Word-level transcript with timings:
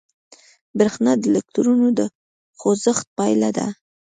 برېښنا 0.77 1.11
د 1.17 1.23
الکترون 1.29 1.81
د 1.99 2.01
خوځښت 2.59 3.05
پایله 3.17 3.49
ده. 3.57 3.67